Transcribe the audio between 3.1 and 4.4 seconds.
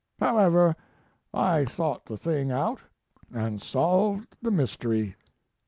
and solved